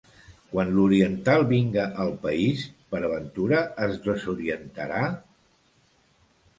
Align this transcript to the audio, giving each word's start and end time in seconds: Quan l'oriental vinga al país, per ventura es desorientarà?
Quan 0.53 0.69
l'oriental 0.77 1.45
vinga 1.51 1.83
al 2.05 2.15
país, 2.25 2.65
per 2.95 3.05
ventura 3.13 3.63
es 3.89 3.97
desorientarà? 4.09 5.07